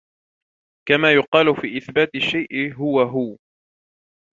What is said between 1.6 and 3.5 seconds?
فِي إثْبَاتِ الشَّيْءِ هُوَ هُوَ